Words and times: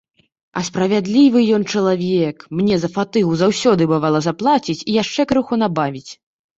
А 0.61 0.61
справядлівы 0.69 1.43
ён 1.57 1.67
чалавек, 1.75 2.47
мне 2.63 2.75
за 2.87 2.91
фатыгу 2.97 3.39
заўсёды, 3.45 3.81
бывала, 3.95 4.19
заплаціць 4.31 4.81
і 4.89 5.01
яшчэ 5.01 5.21
крыху 5.33 5.53
набавіць. 5.65 6.09